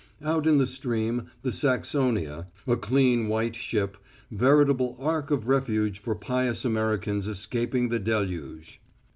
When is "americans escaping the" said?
6.65-7.99